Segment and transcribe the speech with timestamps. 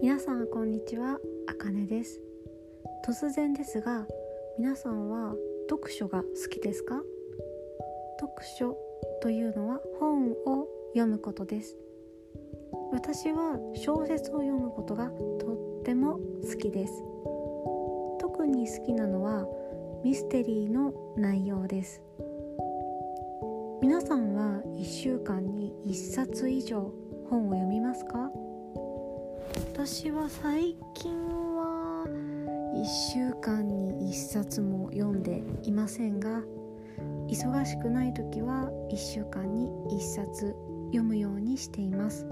[0.00, 2.20] 皆さんこんにちはあかねです。
[3.04, 4.06] 突然ですが
[4.58, 5.34] 皆さんは
[5.68, 7.02] 読書が好きですか？
[8.20, 8.76] 読書
[9.20, 11.76] というのは本を読むことです。
[12.92, 17.02] 私は小説を読むことがとっても好きです。
[18.20, 19.46] 特に好きなのは
[20.04, 22.00] ミステリーの内容です。
[23.82, 26.92] 皆さんは1週間に1冊以上
[27.30, 28.30] 本を読みますか？
[29.78, 31.12] 私は最近
[31.54, 32.04] は
[32.74, 36.42] 1週間に1冊も読んでいませんが
[37.28, 40.56] 忙しくない時は1週間に1冊
[40.86, 42.26] 読むようにしています。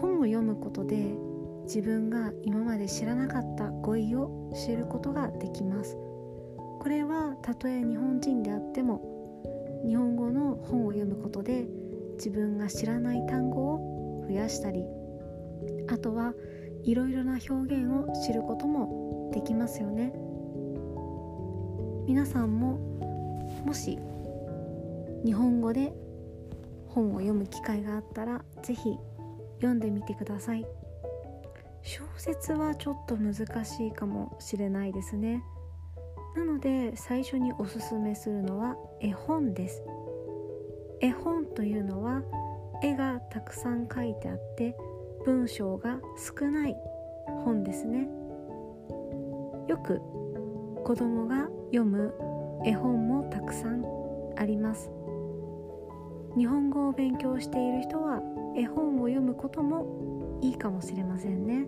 [0.00, 1.16] 本を読むことで
[1.64, 5.96] 自分が今まで知らなかった語彙を知ることができます。
[6.78, 9.02] これはたとえ日本人であっても
[9.84, 11.66] 日本語の本を読むことで
[12.18, 14.84] 自分が知らない単語を増やしたり
[15.88, 16.34] あとは
[16.84, 20.12] いろいろな表現を知ることもできますよね。
[22.06, 22.78] 皆さんも
[23.64, 23.98] もし
[25.24, 25.92] 日本語で
[26.88, 28.98] 本を読む機会があったら是非
[29.56, 30.66] 読んでみてください。
[31.82, 35.42] 小説はちょっと難しいかもしれないですね。
[36.36, 39.82] なので最初におすすめするのは絵本です。
[41.00, 42.22] 絵本というのは
[42.82, 44.76] 絵がたくさん書いてあって
[45.24, 46.76] 文章が少ない
[47.44, 48.08] 本ですね。
[49.68, 50.00] よく
[50.84, 52.12] 子供が読む
[52.64, 53.84] 絵本もたくさん
[54.36, 54.90] あります。
[56.36, 58.20] 日本語を勉強している人は
[58.56, 61.66] 絵本を読むこともいいかもしれませんね。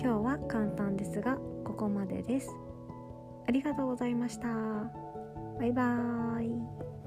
[0.00, 2.50] 今日は簡単ですがここまでです。
[3.46, 4.48] ありがとうございました。
[5.58, 7.03] バイバーイ。